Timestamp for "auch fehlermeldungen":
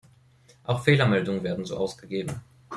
0.63-1.43